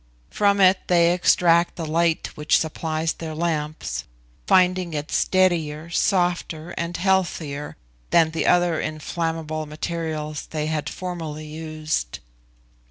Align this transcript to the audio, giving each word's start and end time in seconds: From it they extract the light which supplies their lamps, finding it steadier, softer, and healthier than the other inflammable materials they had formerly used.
From 0.31 0.59
it 0.59 0.79
they 0.87 1.11
extract 1.13 1.75
the 1.75 1.85
light 1.85 2.31
which 2.35 2.57
supplies 2.57 3.13
their 3.13 3.35
lamps, 3.35 4.05
finding 4.47 4.95
it 4.95 5.11
steadier, 5.11 5.91
softer, 5.91 6.71
and 6.71 6.97
healthier 6.97 7.77
than 8.09 8.31
the 8.31 8.47
other 8.47 8.81
inflammable 8.81 9.67
materials 9.67 10.47
they 10.49 10.65
had 10.65 10.89
formerly 10.89 11.45
used. 11.45 12.17